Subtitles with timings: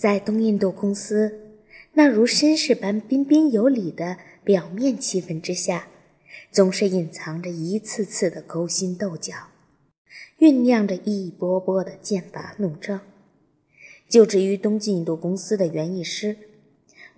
[0.00, 1.58] 在东印度公司，
[1.92, 5.88] 那如绅士般彬彬有礼的表面气氛之下，
[6.50, 9.34] 总是隐藏着一次次的勾心斗角，
[10.38, 13.02] 酝酿着一波波的剑拔弩张。
[14.08, 16.34] 就职于东印度公司的园艺师，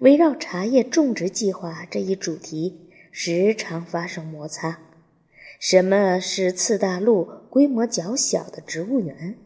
[0.00, 4.80] 围绕茶叶种植计划这一主题，时常发生摩擦。
[5.60, 9.36] 什么是次大陆规模较小的植物园？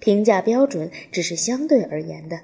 [0.00, 2.40] 评价标准只是相对而言的。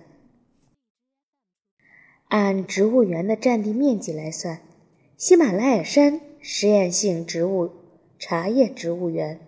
[2.29, 4.61] 按植物园的占地面积来算，
[5.17, 7.71] 喜马拉雅山实验性植物
[8.19, 9.41] 茶叶植物园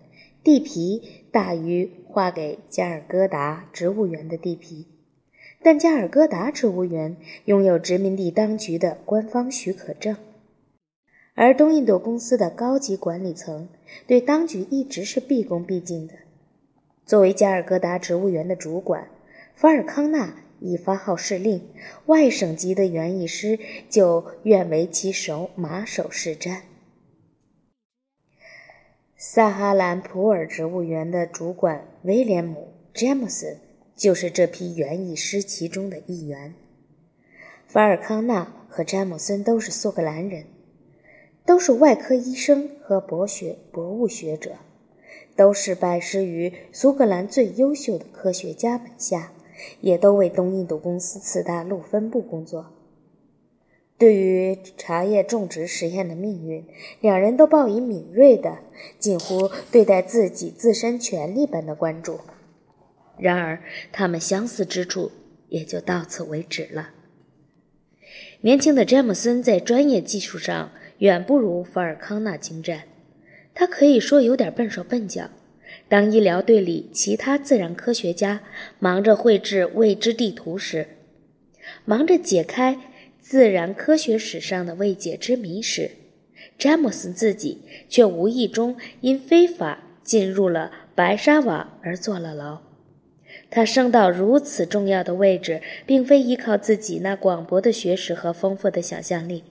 [0.43, 4.87] 地皮大于划给加尔各答植物园的地皮，
[5.61, 10.17] 但加尔各答植物园拥有殖民地当局的官方许可证，
[11.35, 13.69] 而东印度公司的高级管理层
[14.07, 16.15] 对当局一直是毕恭毕敬的。
[17.05, 19.07] 作为加尔各答植物园的主管，
[19.53, 20.35] 法尔康纳。
[20.61, 21.67] 一发号施令，
[22.05, 23.57] 外省级的园艺师
[23.89, 26.59] 就愿为其手马首是瞻。
[29.17, 33.57] 萨哈兰普尔植物园的主管威廉姆·詹姆森
[33.95, 36.53] 就是这批园艺师其中的一员。
[37.65, 40.45] 法尔康纳和詹姆森都是苏格兰人，
[41.43, 44.57] 都是外科医生和博学博物学者，
[45.35, 49.31] 都是拜师于苏格兰最优秀的科学家门下。
[49.79, 52.67] 也都为东印度公司次大陆分部工作。
[53.97, 56.65] 对于茶叶种植实验的命运，
[57.01, 58.57] 两人都报以敏锐的、
[58.97, 62.19] 近乎对待自己自身权利般的关注。
[63.19, 65.11] 然而，他们相似之处
[65.49, 66.89] 也就到此为止了。
[68.41, 72.85] 年轻的詹姆森在专业技术上远不如福尔康纳精湛，
[73.53, 75.29] 他可以说有点笨手笨脚。
[75.91, 78.39] 当医疗队里其他自然科学家
[78.79, 80.87] 忙着绘制未知地图时，
[81.83, 82.79] 忙着解开
[83.19, 85.91] 自然科学史上的未解之谜时，
[86.57, 92.61] 詹姆斯自己却无意中因非法进入了白沙瓦而坐了牢。
[93.49, 99.43] 他升到如此重要的位置，并非依靠自己那广博的学识和丰富的想象力。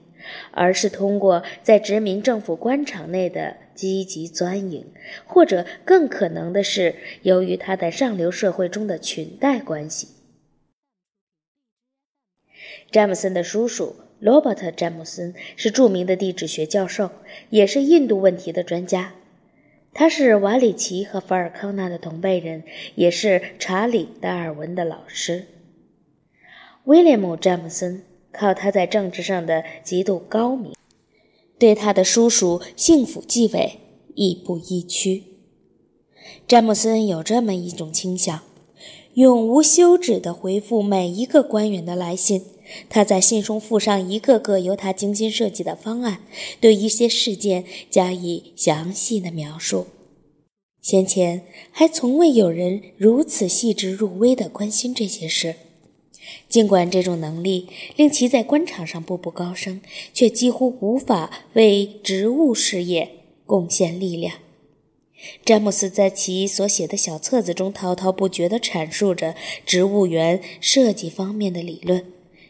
[0.51, 4.91] 而是通过在殖民政府官场内的积极钻营，
[5.25, 10.07] 或者更可能的是，由于他在上流社会中的裙带关系。
[12.91, 17.11] 詹姆森的叔叔罗伯特·詹姆森是著名的地质学教授，
[17.49, 19.13] 也是印度问题的专家。
[19.93, 22.63] 他是瓦里奇和法尔康纳的同辈人，
[22.95, 25.45] 也是查理·达尔文的老师。
[26.85, 28.03] 威廉姆·詹姆森。
[28.33, 30.73] 靠他在政治上的极度高明，
[31.61, 33.73] 对他的叔叔幸福继位
[34.15, 35.23] 亦步亦趋。
[36.47, 38.41] 詹姆森有这么一种倾向，
[39.13, 42.41] 永无休止地回复每一个官员的来信。
[42.89, 46.23] 他在信中附上一个个由他精心设计的方案，
[46.59, 49.85] 对一些事件加以详细的描述。
[50.81, 55.55] 先前还从未有人如此细致入微地关心这些事。
[56.49, 59.81] 尽管这种能力令其在官场上步步高升，
[60.13, 63.09] 却几乎无法为植物事业
[63.45, 64.35] 贡献力量。
[65.45, 72.05] 詹姆斯在其所写的小册子中滔滔不绝地阐述着植物园设计方面的理论，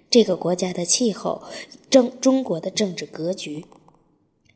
[0.09, 1.44] 这个国家的气候、
[1.90, 3.66] 政中国的政治格局，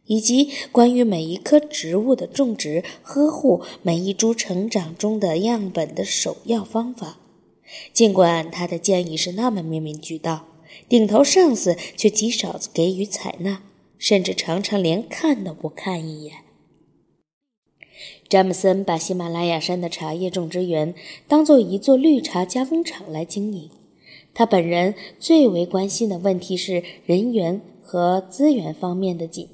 [0.05, 7.17] 以及关于每一棵植物的种植、呵护、每一株成长中的样本的首要方法。
[7.91, 10.47] 尽管他的建议是那么面面俱到，
[10.87, 13.63] 顶头上司却极少给予采纳，
[13.97, 16.35] 甚至常常连看都不看一眼。
[18.27, 20.93] 詹姆森把喜马拉雅山的茶叶种植园
[21.27, 23.69] 当做一座绿茶加工厂来经营。
[24.33, 29.47] 他本人最为关心的问题是人员和资源方面的紧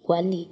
[0.00, 0.48] 管理。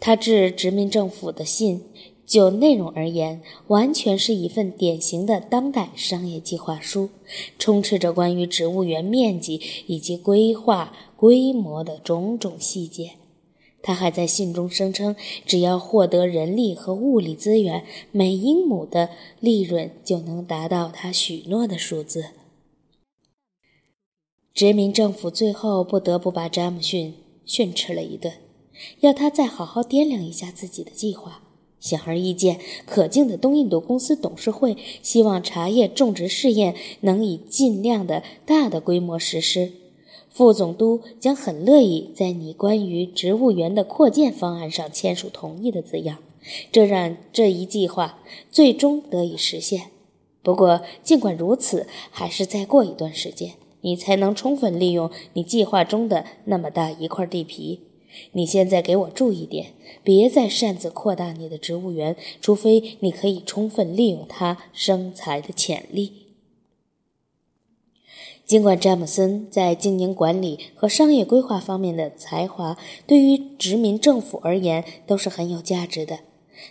[0.00, 1.84] 他致殖民政府的信。
[2.24, 7.10] 就内容而言，完全是一份典型的当代商业计划书，
[7.58, 13.12] 充斥着关于植物园面积以及规划规模的种种细节。
[13.82, 19.10] 他还在信中声称，只要获得人力和物力资源，每英亩的
[19.40, 22.26] 利润就能达到他许诺的数字。
[24.54, 27.14] 殖民政府最后不得不把詹姆逊
[27.44, 28.34] 训斥了一顿，
[29.00, 31.42] 要他再好好掂量一下自己的计划。
[31.82, 39.72] 显而易见，可敬的东印度公司董事会希望茶叶种植试验能以尽量的大的规模实施。
[40.30, 46.18] 副总督将很乐意在你关于植物园的扩建方案上签署同意的字样，
[46.70, 48.20] 这让这一计划
[48.50, 49.90] 最终得以实现。
[50.42, 57.80] 不过，尽管如此，还是再过一段时间，你才能充分利用你计划中的那么大一块地皮。
[58.32, 59.72] 你现在给我注意点，
[60.02, 66.12] 别再擅自扩大你的植物园，除非你可以充分利用它生财的潜力。
[68.44, 72.76] 尽管詹姆森在经营管理和商业规划方面的才华，
[73.06, 76.20] 对于殖民政府而言都是很有价值的，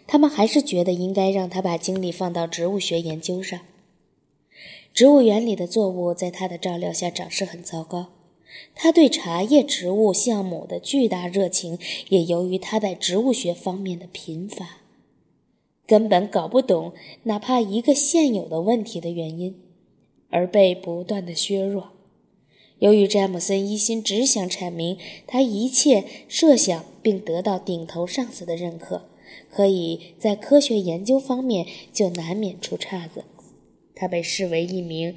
[0.06, 3.60] 他们还是觉得应该让他把精力放到植物学研究上。
[4.94, 8.08] 植物园里的作物在他的照料下长势很糟糕。
[8.76, 11.78] 他对茶叶植物项目的巨大热情，
[12.10, 14.82] 也由于他在植物学方面的贫乏，
[15.86, 16.94] 根本搞不懂
[17.24, 19.56] 哪怕一个现有的问题的原因，
[20.30, 21.92] 而被不断的削弱。
[22.80, 29.10] 由于詹姆森一心只想阐明他一切设想，并得到顶头上司的认可，
[29.50, 33.24] 可以在科学研究方面就难免出岔子。
[33.94, 35.16] 他被视为一名。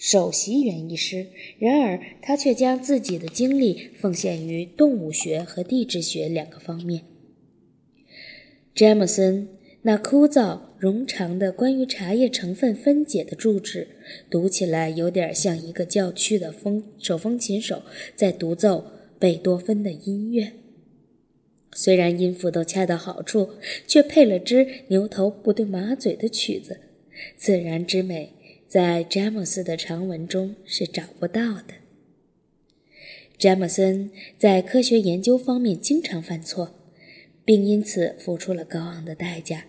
[0.00, 1.26] 首席园艺师，
[1.58, 7.02] 然而他却将自己的精力奉献于动物学和地质学两个方面。
[8.74, 9.46] 詹姆森
[9.82, 13.88] 那枯燥冗长的关于茶叶成分分解的注释，
[14.30, 17.82] 读起来有点像一个教区的风手风琴手
[18.16, 18.86] 在独奏
[19.18, 20.52] 贝多芬的音乐。
[21.72, 23.50] 虽然音符都恰到好处，
[23.86, 26.80] 却配了支牛头不对马嘴的曲子，
[27.36, 28.32] 自然之美。
[28.70, 31.74] 在詹姆斯的长文中是找不到的。
[33.36, 36.76] 詹姆森在科学研究方面经常犯错，
[37.44, 39.64] 并因此付出了高昂的代价，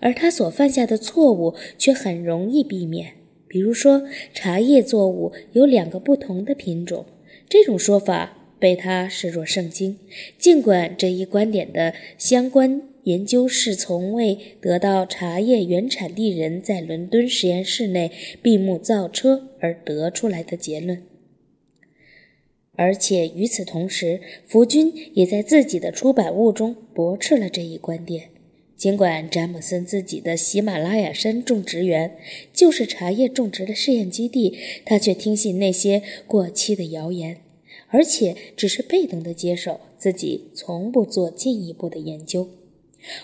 [0.00, 3.16] 而他所犯下的错误却很容易避免。
[3.46, 7.04] 比如说，茶叶作物有两个不同的品种，
[7.50, 9.98] 这种说法被他视若圣经，
[10.38, 12.80] 尽管这一观点的相关。
[13.08, 18.12] 研究是从未得到茶叶原产地人在伦敦实验室内
[18.42, 21.02] 闭目造车而得出来的结论，
[22.72, 28.28] 而且与此同时，福军也在自己的出版物中驳斥了这一观点。
[28.76, 32.14] 尽管詹姆森自己的喜马拉雅山种植园
[32.52, 37.38] 就是茶叶种植的试验基地，他却听信那些过期的谣言，
[37.88, 42.50] 而且只是被动地接受，自己从不做进一步的研究。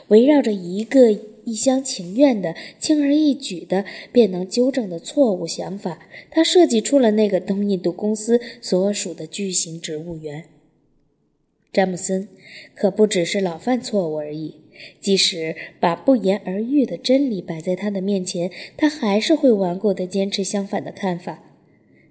[0.09, 1.13] 围绕着一个
[1.45, 5.99] 一厢情愿的、轻而易举的便能纠正的错误想法，
[6.31, 10.45] 他设计出了那个东印度公司所属的巨型植物园。
[11.73, 12.29] 詹姆森
[12.75, 14.55] 可不只是老犯错误而已，
[15.01, 21.43] 即使把不言而喻的真理摆在他的面前，他还是会顽固地坚持相反的看法。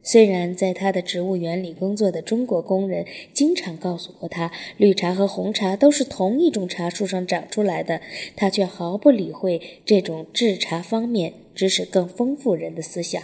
[0.04, 8.02] 虽然在他的植物园里工作的中国工人经常告诉过他，绿茶和红茶都是同一种茶树上长出来的，
[8.36, 13.24] 他却毫不理会这种制茶方面知识更丰富人的思想。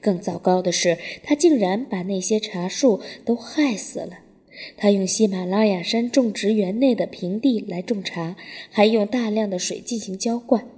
[0.00, 4.20] 更糟糕的是，他竟然把那些茶树都害死了。
[4.76, 8.36] 他用喜马拉雅山种植园内的平地来种茶，
[8.70, 10.68] 还用大量的水进行浇灌。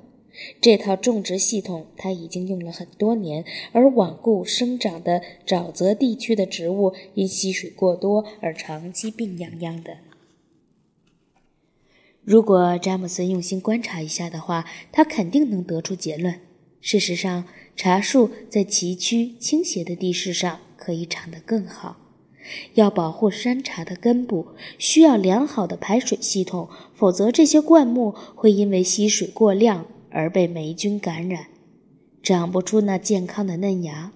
[0.60, 9.98] 这套种植系统他已经用了很多年，而罔顾生长的沼泽地区的植物因吸水过多而长期病殃殃的。
[12.22, 16.40] 如果詹姆斯用心观察一下的话，他肯定能得出结论。
[16.80, 17.44] 事实上，
[17.74, 21.96] 茶树在崎岖倾斜的地势上可以长得更好。
[22.74, 29.86] 要保护山茶的根部，需要良好的排水系统，否则这些灌木会因为吸水过量。
[30.16, 31.48] 而被霉菌感染，
[32.22, 34.12] 长不出那健康的嫩芽。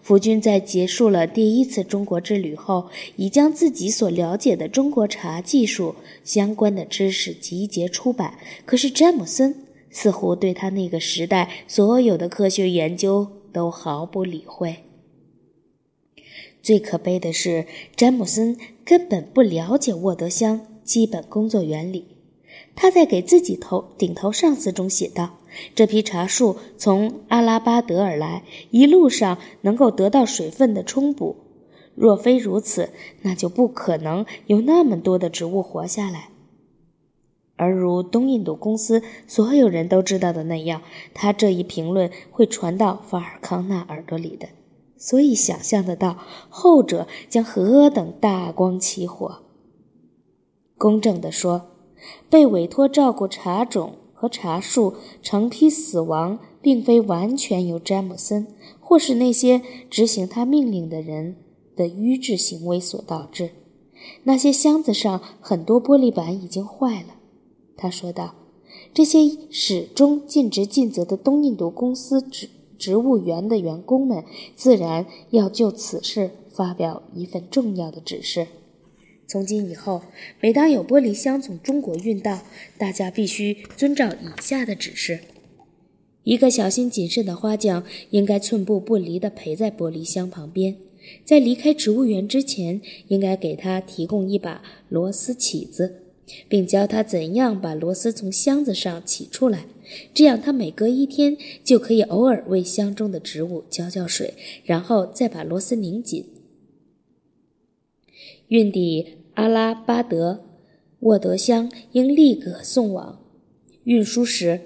[0.00, 8.38] 福军在结束了第一次中国之旅后，已将自己所了解的中国茶技术相关的知识集结出版。
[8.64, 14.76] 可是詹姆森似乎对他那个时代所有的科学研究都毫不理会。
[16.62, 22.11] 最可悲的是，詹姆森根本不了解沃德香基本工作原理。
[22.74, 25.36] 他在给自己头顶头上司中写道
[25.74, 31.36] ：“这批茶树从阿拉巴德而来，一路上能够得到水分的充补。
[31.94, 32.88] 若非如此，
[33.20, 36.30] 那就不可能有那么多的植物活下来。
[37.56, 40.80] 而如东印度公司所有人都知道的那样，
[41.12, 44.48] 他这一评论会传到法尔康纳耳朵里的。
[44.96, 46.16] 所以想象得到，
[46.48, 49.42] 后者将何等大光起火。
[50.78, 51.68] 公正地说。”
[52.28, 58.46] 被委托照顾茶种和茶树成批死亡，并非完全由詹姆森
[58.80, 61.36] 或是那些执行他命令的人
[61.74, 63.50] 的愚智行为所导致。
[64.24, 67.14] 那些箱子上很多玻璃板已经坏了，
[67.76, 68.34] 他说道。
[68.94, 78.48] 这些始终尽职尽责的东印度公司职植物园的员工们自然要就此事发表一份重要的指示。
[79.32, 80.02] 从今以后，
[80.42, 82.42] 每当有玻璃箱从中国运到，
[82.76, 85.20] 大家必须遵照以下的指示：
[86.22, 90.76] 一个小心谨慎的花匠应该寸步不离地陪在玻璃箱旁边，
[91.24, 96.02] 在离开植物园之前，应该给他提供一把螺丝起子，
[96.46, 99.64] 并教他怎样把螺丝从箱子上起出来。
[100.12, 104.34] 这样，他每隔一天就可以偶尔为箱中的植物浇浇水，
[104.66, 106.26] 然后再把螺丝拧紧。
[108.48, 110.44] 运抵阿拉巴德
[111.00, 113.20] 沃德乡应立刻送往。
[113.84, 114.60] 运输时，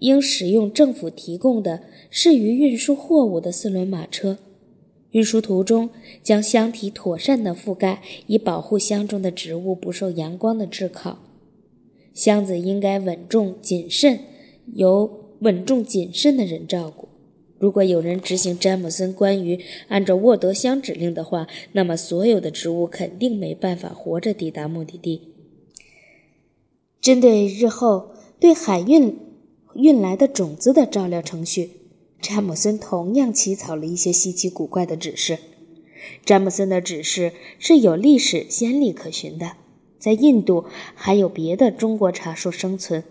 [0.00, 4.38] 应使用政府提供的适于运输货物的四轮马车。
[5.10, 5.90] 运输途中，
[6.22, 11.18] 将箱体妥善地覆盖，以保护箱中的植物不受阳光的炙烤。
[12.14, 14.20] 箱子应该稳重谨慎。
[14.74, 17.08] 由稳重谨慎的人照顾。
[17.58, 25.32] 如果有人执行詹姆森关于按照沃德乡指令的话，那么所有的植物肯定没办法活着抵达目的地。
[27.00, 29.18] 针对日后对海运
[29.74, 31.70] 运来的种子的照料程序，
[32.20, 35.38] 詹姆森同样起草了一些稀奇古怪的指示。
[36.24, 39.52] 詹姆森的指示是有历史先例可循的，
[39.98, 43.02] 在印度还有别的中国茶树生存。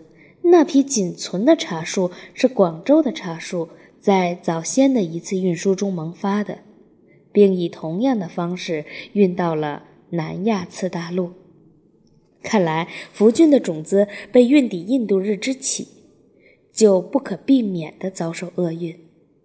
[0.42, 3.68] 那批仅存的茶树是广州的茶树
[4.06, 6.60] 在早先的一次运输中萌发的，
[7.32, 8.84] 并以同样的方式
[9.14, 11.32] 运到了南亚次大陆。
[12.40, 15.88] 看来福菌的种子被运抵印度日之起，
[16.72, 18.96] 就不可避免地遭受厄运。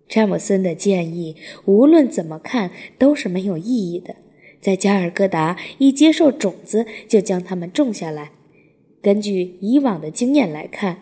[0.07, 4.13] 詹姆森的建议无论怎么看都是没有意义的。
[4.59, 8.33] 在加尔各答一接受种子，就将它们种下来。
[9.01, 11.01] 根据以往的经验来看，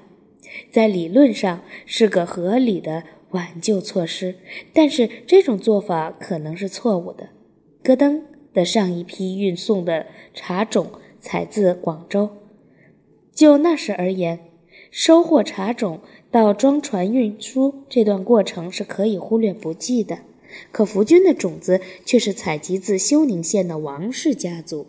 [0.72, 4.36] 在理论上是个合理的挽救措施，
[4.74, 7.30] 但是这种做法可能是错误的。
[7.84, 12.30] 戈登的上一批运送的茶种采自广州，
[13.34, 14.40] 就那时而言，
[14.92, 20.20] 收获茶种到装船运输这段过程是可以忽略不计的。
[20.72, 24.88] 可福军的种子却是采集自休宁县的王氏家族。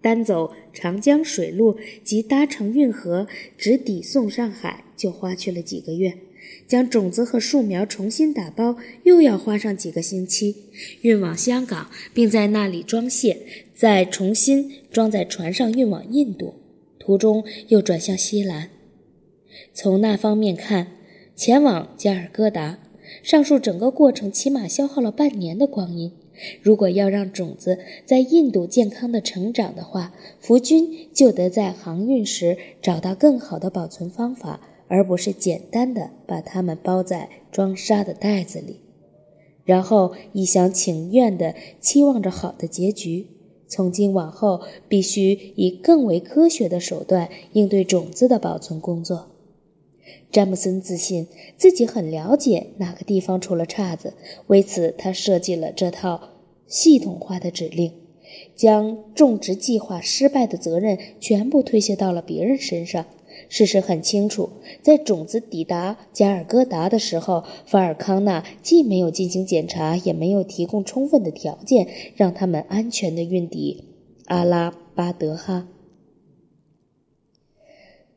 [0.00, 3.26] 单走长江水路及搭乘运河
[3.56, 6.10] 直抵送上海，就花去了几个月；
[6.66, 10.54] 将种子和树苗重新打包，又要花上几个星期；
[11.02, 13.38] 运往香港，并在那里装卸，
[13.74, 16.54] 再重新装在船上运往印度，
[16.98, 18.70] 途中又转向西兰。
[19.72, 20.88] 从那方面看，
[21.34, 22.78] 前往加尔各答，
[23.22, 26.12] 上述整个过程起码消耗了半年的光阴。
[26.62, 38.80] 如果要让种子在印度健康的成长的话，福军就得在航运时找到更好的保存方法，而不是简单的把它们包在装沙的袋子里，
[39.64, 43.28] 然后一厢情愿地期望着好的结局。
[43.68, 49.26] 从今往后，必须以更为科学的手段应对种子的保存工作。
[50.32, 51.26] 詹姆森自信
[51.58, 54.14] 自己很了解哪个地方出了岔子，
[54.46, 56.30] 为此他设计了这套
[56.66, 57.92] 系统化的指令，
[58.56, 63.04] 将种植计划失败的责任全部推卸到了别人身上。
[63.48, 64.50] 事实很清楚，
[64.82, 73.84] 在种子抵达加尔各答的时候，法尔康纳既没有进行检查，也没有提供充分的条件让他们安全的运抵
[74.26, 75.66] 阿拉巴德哈。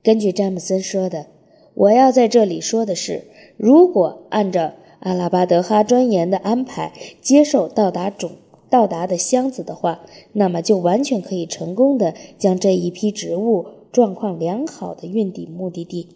[0.04, 1.28] 根据詹姆森说的。
[1.74, 3.24] 我要在这里说的是，
[3.56, 8.32] 如果按照阿拉巴德哈专员的安排接受到达种
[8.70, 10.02] 到达的箱子的话，
[10.34, 16.08] 那么就完全可以成功的将这一批植物状况良好的运抵目的地。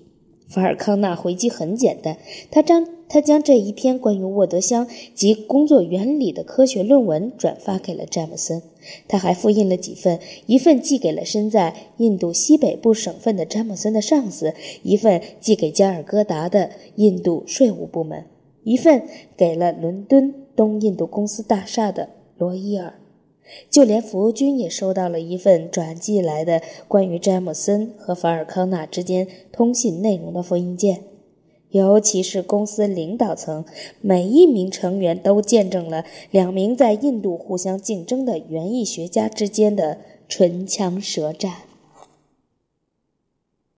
[0.48, 2.18] 法尔康纳回击很简单，
[2.52, 8.62] 他将他将这一篇关于沃德香及工作原理的科学论文转发给了詹姆森。
[9.08, 14.54] 他还复印了几份，一份寄给了身在印度西北部省份的詹姆森的上司，
[14.84, 18.26] 一份寄给加尔各答的印度税务部门，
[18.64, 19.02] 一份
[19.36, 22.94] 给了伦敦东印度公司大厦的罗伊尔。
[23.70, 31.04] 就连福军也收到了一份转寄来的关于詹姆森和法尔康纳之间通信内容的复印件，
[31.70, 33.66] 尤其是公司领导层
[34.02, 41.54] 每一名成员都见证了两名在印度互相竞争的园艺学家之间的唇枪舌战。